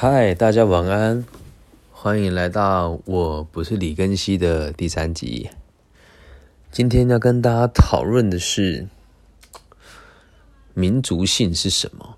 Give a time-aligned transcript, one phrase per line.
[0.00, 1.26] 嗨，大家晚安，
[1.90, 5.50] 欢迎来到我不是李根熙的第三集。
[6.70, 8.86] 今天要跟大家讨论的是
[10.72, 12.16] 民族性是什么。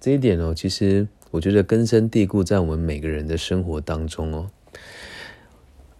[0.00, 4.50] 这一点哦，其实我觉得根深蒂固在我们每个人的生活当中哦。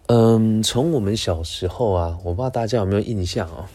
[0.07, 3.65] 嗯，从我们小时候啊，我不知道大家有没有印象哦。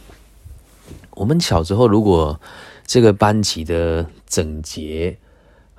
[1.10, 2.40] 我们小时候如果
[2.84, 5.18] 这个班级的整洁。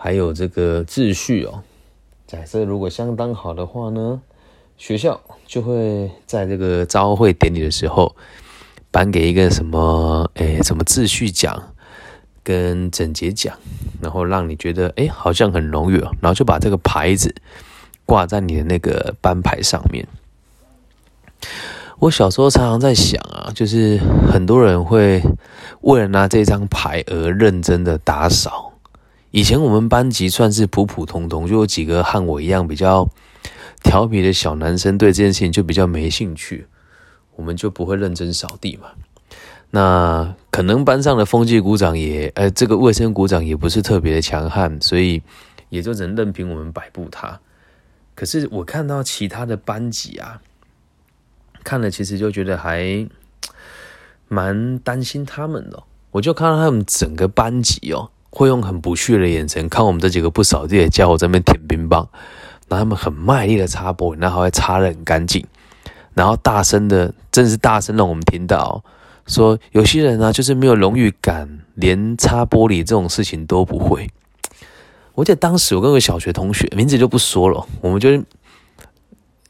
[0.04, 1.64] 还有这个秩序哦，
[2.28, 4.20] 假设如果相当好的话呢，
[4.78, 8.14] 学校就会在这个招会典礼的时候
[8.92, 11.72] 颁给一个什么诶什么秩序奖
[12.44, 13.58] 跟整洁奖，
[14.02, 17.34] 然后让你觉得诶好像很荣誉哦，然后就把这个牌子
[18.06, 20.06] 挂在你的那个班牌上面。
[22.00, 23.98] 我小时候常常在想啊，就是
[24.30, 25.22] 很多人会
[25.80, 28.73] 为了拿这张牌而认真的打扫。
[29.34, 33.10] 以前我们班级算是普普通通，就有几个和我一样比较
[33.82, 36.68] 调皮的小男生，对这件事情就比较没兴趣，
[37.36, 38.90] 我们就不会认真扫地嘛。
[39.72, 45.20] 那可能班上的风纪股长也，呃，这个卫生股长也不是特别的强悍，所以
[45.70, 47.40] 也就只能任凭我们摆布他。
[48.14, 50.40] 可是我看到其他的班级啊，
[51.64, 53.10] 看了其实就觉得还
[54.28, 55.82] 蛮担心他们的。
[56.12, 58.12] 我就看到他们整个班级哦。
[58.36, 62.10] 会用很不屑的眼神看我们这几个不扫地的家伙在那边舔冰棒，
[62.68, 65.46] 然后他们很卖力的擦玻璃，然后还擦的很干净，
[66.16, 68.84] 然后大声的，真是大声让我们听到，
[69.28, 74.10] 说有些人呢就是没有荣誉感，连擦玻璃这种事情都不会。
[75.14, 78.10] 我记得当时我跟个小学同学，名字就不说了，我们就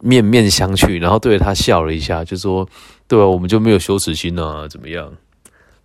[0.02, 2.68] 面面相觑，然后对着他笑了一下，就说
[3.08, 5.10] ：“对啊，我们就没有羞耻心啊，怎么样？”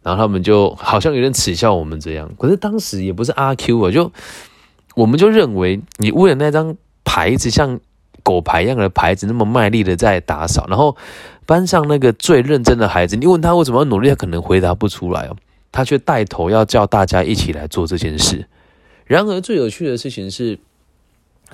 [0.08, 4.10] 然后他们就好像有点耻笑我们这样，可是当时也不是阿 Q 啊，就
[4.94, 7.78] 我们就认为你为了那张牌子像
[8.22, 10.96] 狗牌一样的牌子那么卖力的在打扫，然后
[11.44, 15.36] 班上那个最认真的孩子，你问他为什么要努力，他可能回答不出来哦，
[15.70, 18.48] 他却带头要叫大家一起来做这件事。
[19.04, 20.58] 然而最有趣的事情是，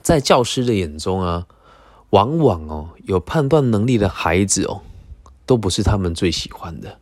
[0.00, 1.46] 在教师的眼中啊，
[2.10, 4.82] 往往哦有判断能力的孩子哦，
[5.44, 6.98] 都不是他们最喜欢的。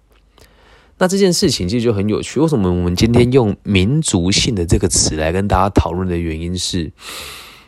[1.03, 2.39] 那这件事情其实就很有趣。
[2.39, 6.93] 为什么我们今天用“民族性”的这个词来跟大家讨论的原因是，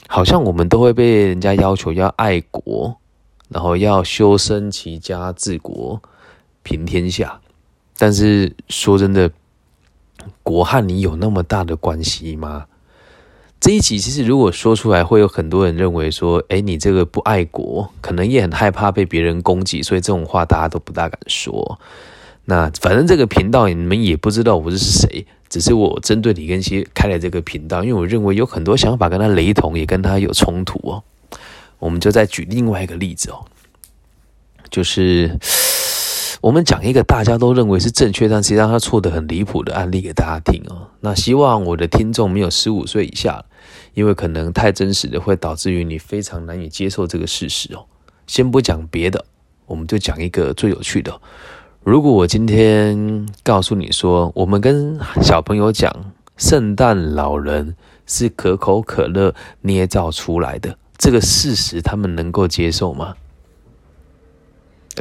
[0.06, 2.97] 好像我们都会被人家要求要爱国，
[3.49, 6.00] 然后要修身齐家治国
[6.62, 7.41] 平天下。
[7.99, 9.28] 但是说真的，
[10.44, 12.67] 国和你有那么大的关系吗？
[13.59, 21.81] 这一集其实如果说出来，会有很多人认为说：“哎，你这个不爱国，可能也很害怕被别人攻击，所以这种话大家都不大敢说。”
[22.47, 31.03] 那反正这个频道你们也不知道我是谁，只是我针对李根熙开了这个频道，因为我认为有很多想法跟他雷同，也跟他有冲突哦。
[31.78, 33.44] 我们就再举另外一个例子哦，
[34.71, 35.38] 就是
[36.41, 40.88] 我们讲一个大家都认为是正确，但实际上他错的很离谱的案例给大家听哦。
[41.00, 43.44] 那希望我的听众没有十五岁以下，
[43.94, 47.87] 因为可能太真实的会导致于你非常难以接受这个事实哦。
[48.26, 49.25] 先不讲别的，
[49.66, 51.21] 我们就讲一个最有趣的。
[51.84, 55.95] 如果我今天告诉你说，我们跟小朋友讲，
[56.39, 63.15] 圣诞老人是可口可乐捏造出来的，这个事实他们能够接受吗？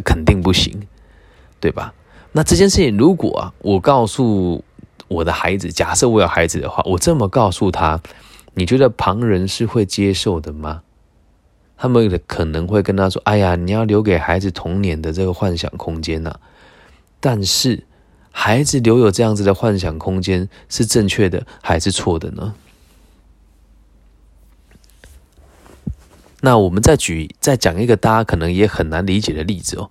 [0.03, 0.85] 肯定不行，
[1.61, 1.93] 对吧？
[2.33, 4.61] 那这件事情，如果啊，我告诉
[5.07, 8.01] 我的孩子，假设我有孩子的话，我这么告诉他，
[8.55, 10.81] 你觉得旁人是会接受的吗？
[11.77, 16.35] 他们可能会跟他说：“哎呀，你要留给孩子童年的这个幻想空间呐。”
[17.25, 17.85] 但是，
[18.31, 22.53] 孩子留有这样子的幻想空间是正确的还是错的呢？
[26.41, 29.89] 那我们再举再讲一个大家可能也很难理解的例子哦。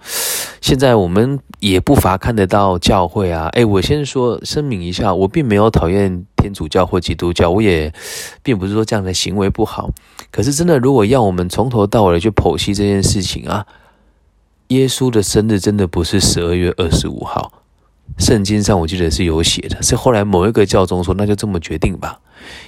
[0.61, 7.91] 现在我们也不乏看得到教会啊，哎，我先说声明一下，我并没有讨厌天主教或基督教，我也
[8.43, 9.89] 并不是说这样的行为不好。
[10.31, 13.67] 可是真的，如果要我们从头到尾去剖析这件事情啊。
[14.73, 17.53] 耶稣的生日真的不是十二月二十五号，
[18.19, 22.19] 圣经上我记得是有写的，是后来某一个教宗说，那就这么决定吧。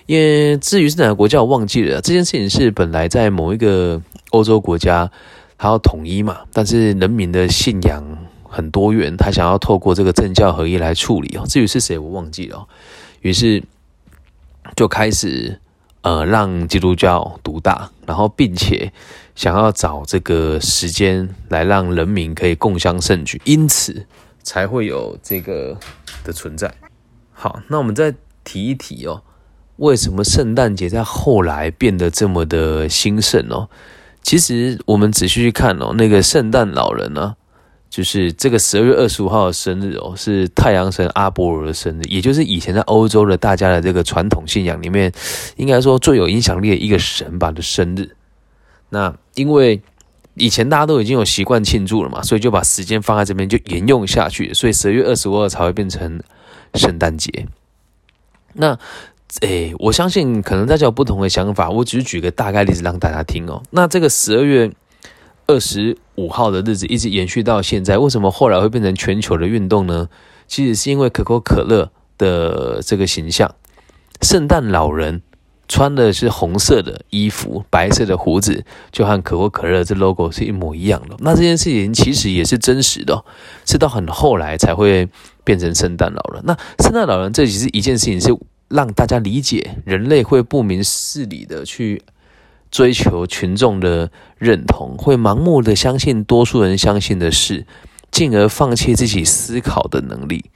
[0.06, 2.00] 因为至于是哪个国家，我忘记了。
[2.00, 5.10] 这件事情是本来在某一个欧洲国家，
[5.56, 8.04] 他要统一嘛，但是人民的信仰
[8.42, 11.44] 很多元，他想要透过这个政教合一来处理哦。
[11.46, 12.66] 至于是谁，我忘记了。
[13.22, 13.62] 于是
[14.76, 15.58] 就开始
[16.04, 18.92] 呃让基督教独大，然后并且。
[19.34, 24.06] 想要找这个时间来让人民可以共襄盛举，因此
[24.44, 25.76] 才会有这个
[26.22, 26.72] 的存在。
[27.32, 28.14] 好，那我们再
[28.44, 29.24] 提一提哦，
[29.78, 33.68] 为什么圣诞节在后来变得这么的兴盛哦？
[34.22, 37.34] 其实我们仔细去看哦，那个圣诞老人呢，
[37.94, 45.12] 就是这个十二月二十五号的生日哦，是太阳神阿波罗的生日，也就是以前在欧洲的大家的这个传统信仰里面，
[45.54, 48.16] 应该说最有影响力的一个神吧的生日。
[48.88, 49.80] 那因为
[50.34, 56.20] 以前大家都已经有习惯庆祝了嘛，所以就把时间放在这边就沿用下去，所以十二月二十五号才会变成
[56.74, 57.46] 圣诞节。
[58.54, 58.76] 那。
[59.40, 63.60] 诶，我相信可能大家有不同的想法，我只是举个大概例子让大家听哦。
[63.70, 64.70] 那这个十二月
[65.48, 70.08] 二十五号的日子一直延续到现在，为什么后来会变成全球的运动呢？
[70.46, 73.54] 其实是因为可口可乐的这个形象，
[74.20, 75.22] 圣诞老人
[75.68, 81.16] 穿的是红色的衣服，白色的胡子，就和可口可乐这 logo 是一模一样的。
[81.20, 83.24] 那这件事情其实也是真实的，
[83.66, 85.08] 是到很后来才会
[85.42, 86.42] 变成圣诞老人。
[86.44, 88.34] 那圣诞老人这其实一件事情是。
[88.68, 92.02] 让大家理解，人类会不明事理的去
[92.74, 97.66] 追求群众的认同，会盲目的相信多数人相信的事，
[98.10, 100.46] 进而放弃自己思考的能力。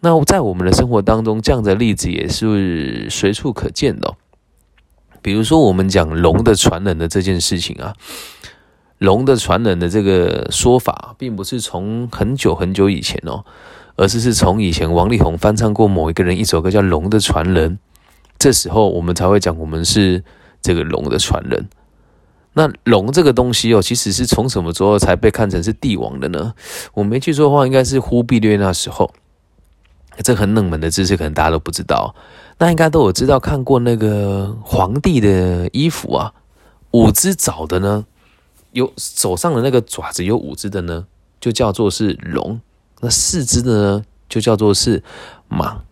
[0.00, 4.14] 那在我们的生活当中，这样的例子也是随处可见的。
[5.20, 7.92] 比如说，我们讲龙的传人的这件事情啊，
[8.96, 13.44] 龙的传人的这个说法，并不是从很久很久以前哦。
[13.96, 17.72] 而是是从以前王力宏翻唱过某一个人一首歌叫《龙的传人》，
[18.38, 20.24] 这时候我们才会讲我们是
[20.66, 21.68] 这个龙的传人。
[22.54, 26.54] 那龙这个东西哦，其实是从什么时候才被看成是帝王的呢？
[26.94, 29.12] 我没记错的话，应该是忽必烈那时候。
[30.22, 32.14] 这很冷门的知识，可能大家都不知道。
[32.58, 36.32] 那应该都有知道看过那个皇帝的衣服啊，
[36.92, 38.06] 五只爪的呢，
[38.72, 41.06] 有手上的那个爪子有五只的呢，
[41.38, 42.58] 就叫做是龙。
[43.00, 45.02] 那四只的呢，就叫做是
[45.48, 45.82] 马，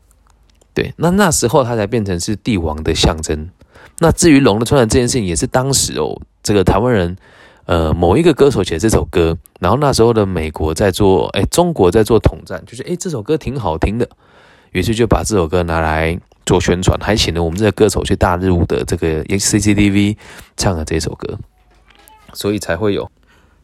[0.73, 3.51] 对，那那时候它才变成是帝王的象征。
[3.99, 7.17] 那至于龙的传人这件事情，也是当时哦，这个台湾人，
[7.67, 14.09] 呃，某一个歌手写这首歌，然后那时候的美国在做，哎，中国在做统战，就是哎，这首歌挺好听的，
[14.73, 20.17] 于是就把这首歌拿来做宣传，还请了我们这个歌手去大日舞的这个 CCTV
[20.57, 21.39] 唱了这首歌，
[22.33, 23.11] 所以才会有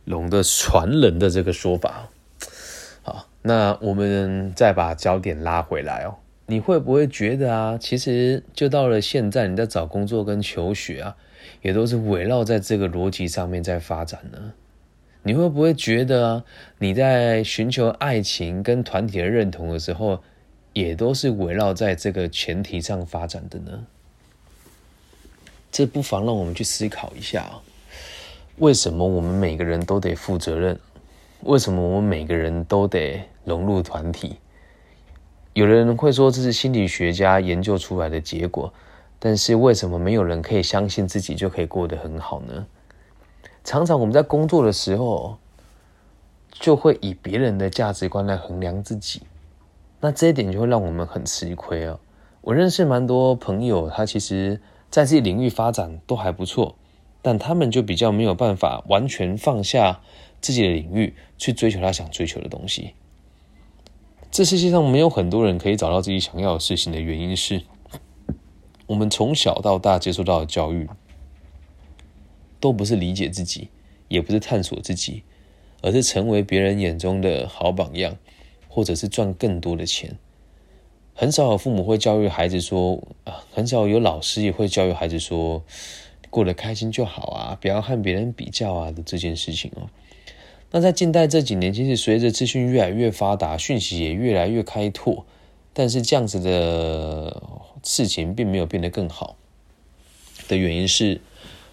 [0.04, 2.08] 龙的传人的这个说法。
[3.02, 6.14] 好那我们再把焦点拉回来哦，
[6.50, 11.16] 你会不会觉得啊，其实就到了现在，你在找工作跟求学啊，
[11.62, 14.52] 也都是围绕在这个逻辑上面在发展呢？
[15.22, 16.44] 你会不会觉得啊，
[16.78, 20.20] 你在寻求爱情跟团体的认同的时候，
[20.72, 23.86] 也都是围绕在这个前提上发展的呢？
[25.70, 27.62] 这不妨让我们去思考一下啊，
[28.56, 30.76] 为什么我们每个人都得负责任？
[31.44, 34.34] 为什么我们每个人都得融入团体？
[35.60, 38.72] 有人会说这是心理学家研究出来的结果，
[39.18, 42.66] 但是为什么没有人可以相信自己就可以过得很好呢？
[43.62, 45.36] 常常我们在工作的时候，
[46.50, 49.20] 就会以别人的价值观来衡量自己，
[50.00, 52.00] 那这一点就会让我们很吃亏哦。
[52.40, 56.74] 我认识蛮多朋友，他其实在自己领域发展都还不错，
[57.20, 60.00] 但他们就比较没有办法完全放下。
[60.40, 62.94] 自己的领域去追求他想追求的东西。
[64.30, 67.62] 这世界上没有很多人可以找到自己想要的事情的原因是，
[68.86, 70.88] 我们从小到大接受到的教育，
[72.60, 73.70] 都不是理解自己，
[74.06, 75.24] 也不是探索自己，
[75.82, 78.16] 而是成为别人眼中的好榜样，
[78.68, 80.16] 或者是赚更多的钱。
[81.12, 85.64] 很少有父母会教育孩子说啊，很少有老师也会教育孩子说，
[86.30, 89.90] 过得开心就好啊，不要和别人比较啊的这件事情哦。
[90.72, 95.26] 那在近代这几年，其实随着资讯越来越发达，讯息也越来越开拓，
[95.72, 97.42] 但是这样子的
[97.82, 99.36] 事情并没有变得更好。
[100.46, 101.20] 的原因是，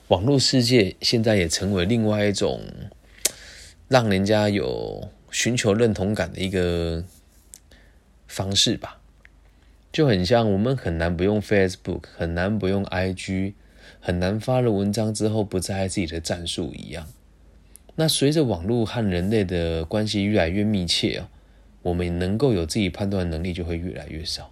[0.08, 2.62] 网络世界现在也成为另外一种
[3.88, 7.04] 让人家有寻求认同感的一个
[8.28, 9.00] 方式吧。
[9.92, 13.54] 就很像我们很难不用 Facebook，很难不用 IG，
[14.00, 17.08] 很难发了文章之后不在意自己的战术一样。
[18.00, 21.30] 那随着网络和人类的关系越来越密切啊，
[21.82, 24.52] 我们能够有自己判断能力就会越来越少。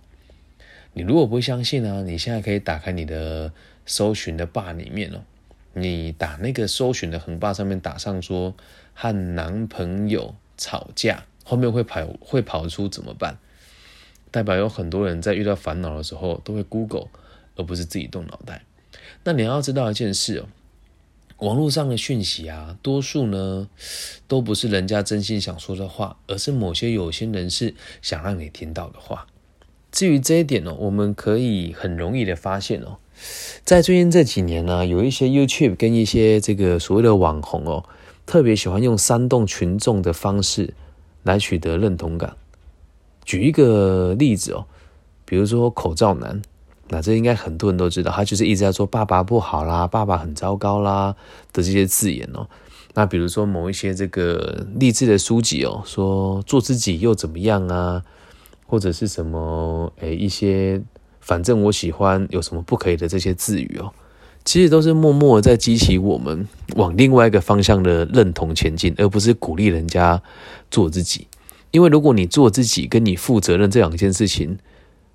[0.94, 3.54] 你如果不相信呢，你现在可以打开你的
[3.86, 5.22] 搜寻的霸里面哦，
[5.74, 8.56] 你打那个搜寻的横霸上面打上说
[8.96, 13.38] 和男朋友吵架，后面会跑会跑出怎么办？
[14.32, 17.10] 代表有很多人在遇到烦恼的时候都会 Google，
[17.56, 18.64] 而不是自己动脑袋。
[19.24, 20.48] 那你要知道一件事哦。
[21.40, 23.68] 网络上的讯息啊，多数呢
[24.28, 29.28] 都不是人家真心想说的话，而是某些有心人士想让你听到的话。
[29.92, 32.98] 至于这一点哦，我们可以很容易的发现哦，
[33.64, 37.84] 在最近这几年呢，有一些 YouTube 跟一些这个所谓的网红哦，
[38.26, 40.74] 特别喜欢用煽动群众的方式
[41.24, 42.36] 来取得认同感。
[43.24, 44.66] 举一个例子哦，
[45.26, 46.42] 比如说口罩男，
[46.90, 51.16] 那这应该很多人都知道，他就是一直在说爸爸不好啦，爸爸很糟糕啦
[51.52, 52.48] 的这些字眼哦。
[52.94, 58.02] 那比如说某一些这个励志的书籍哦，说做自己又怎么样啊，
[58.66, 60.82] 或者是什么诶一些
[61.20, 63.92] 反正我喜欢有什么不可以的这些字语哦，
[64.46, 70.22] 其实都是默默在激起我们往另外一个方向的认同前进，而不是鼓励人家
[70.70, 71.28] 做自己。
[71.72, 74.58] 因为如果你做自己跟你负责任这两件事情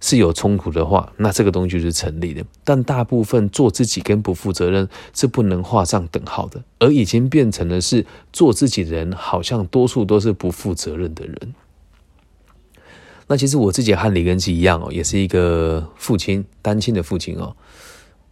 [0.00, 2.42] 是有冲突的话，那这个东西就是成立的。
[2.64, 11.54] 但大部分做自己跟不负责任是不能画上等号的，而已经变成了是做自己的人，好像多数都是不负责任的人。
[13.28, 17.54] 那其实我自己和李根基一样哦，也是一个父亲，单亲的父亲哦。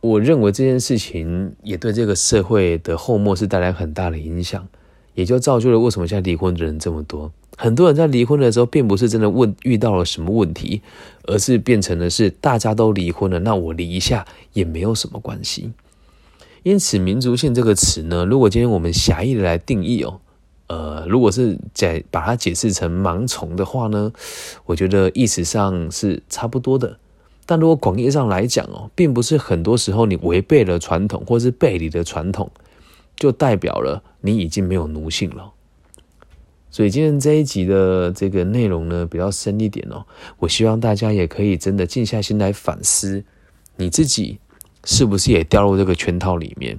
[0.00, 4.66] 我认为这件事情也对这个社会的后末是带来很大的影响，
[5.14, 7.32] 也就造就了为什么现在离婚的人这么多。
[7.60, 10.80] 很多人在离婚的时候，并不是真的问遇到了什么问题，
[11.24, 15.72] 而是变成的是大家都离婚了，那我离一下也没有什么关系。
[16.62, 20.20] 因此，民族性这个词呢，如果今天我们狭义的来定义哦，
[20.68, 24.12] 呃，如果是解把它解释成盲从的话呢，
[24.64, 26.96] 我觉得意思上是差不多的。
[27.44, 32.48] 但如果广义上来讲哦，并不是很多时候你违背了传统，或是背离了传统，
[33.16, 35.50] 就代表了你已经没有奴性了。
[36.70, 40.04] 所以今天这一集的这个内容呢，比较深一点哦。
[40.38, 43.24] 我希望大家也可以真的静下心来反思，
[43.76, 44.38] 你自己
[44.84, 46.78] 是不是也掉入这个圈套里面？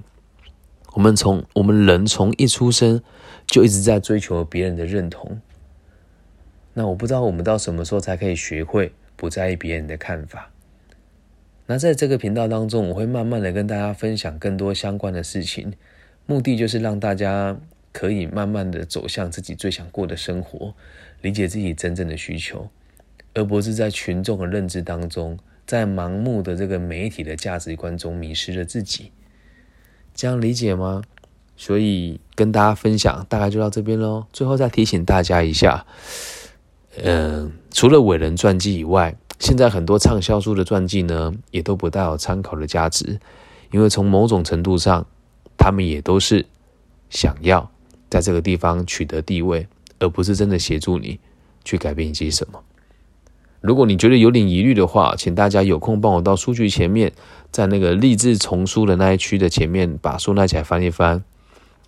[0.94, 3.02] 我们从我们人从一出生
[3.48, 5.42] 就一直在追求别人的认同。
[6.76, 10.52] 那我不知道我们到什么时候才可以学会不在意别人的看法。
[11.66, 15.74] 那在这个频道当中，我会慢慢的跟大家分享更多相关的事情，
[16.28, 17.60] 目的就是让大家。
[17.92, 20.74] 可以慢慢的走向自己最想过的生活，
[21.22, 22.70] 理解自己真正的需求，
[23.34, 29.12] 而不是在群众的认知当中，在盲目的这个媒体的价值观中迷失了自己。
[30.14, 31.02] 这样理解吗？
[31.56, 34.26] 所以跟大家分享，大概就到这边喽。
[34.32, 35.86] 最后再提醒大家一下，
[37.04, 43.20] 嗯，除了伟人传记以外，现在很多畅销书的传记呢，也都不带有参考的价值，
[43.72, 45.06] 因为从某种程度上，
[45.58, 46.46] 他们也都是
[47.10, 47.72] 想要。
[48.10, 49.68] 在这个地方取得地位，
[50.00, 51.20] 而不是真的协助你
[51.64, 52.62] 去改变一些什么。
[53.62, 57.12] 如果你觉得有点疑虑的话，请大家有空帮我到书局前面，
[57.52, 61.24] 在那个励志丛书的那一区的前面，把书拿起来翻一翻。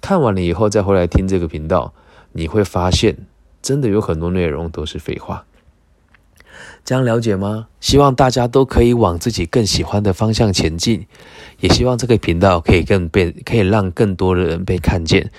[0.02, 1.94] 看完了以后再回来听这个频道，
[2.34, 3.18] 你会发现
[3.62, 5.46] 真的有很多内容都是废话。
[6.84, 7.68] 这样了解吗？
[7.80, 11.06] 希望大家都可以往自己更喜欢的方向前进，
[11.60, 15.32] 也希望这个频道可以更被可以让更多的人被看见。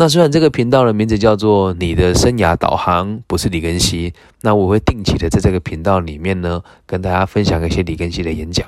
[0.00, 8.66] 那虽然这个频道的名字叫做“你的生涯导航”，不是李根熙，那我会定期的在这个频道里面呢，跟大家分享一些李根熙的演讲。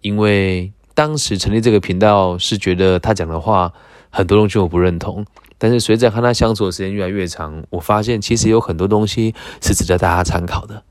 [0.00, 3.72] 因为当时成立这个频道是觉得他讲的话
[4.10, 5.24] 很多东西我不认同，
[5.56, 10.82] 但是随着和他相处的时间越来越长，我发现其实有很多东西是值得大家参考的。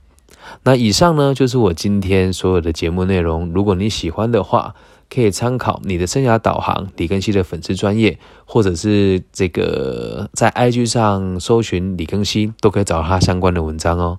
[0.63, 4.73] 那以上呢就是我今天所有的节目内容，如果你喜欢的话。
[5.13, 14.17] 可以参考你的生涯导航李根熙的粉丝专业，或者是这个在 IG 上搜寻李根熙，都可以找到他相关的文章哦。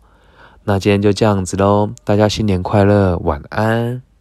[0.62, 4.13] 那今天就这样子喽，大家新年快乐，晚安。